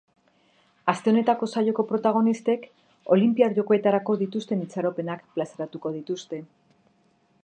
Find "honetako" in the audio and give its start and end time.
1.11-1.49